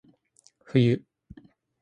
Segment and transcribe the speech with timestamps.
[0.71, 0.81] 冬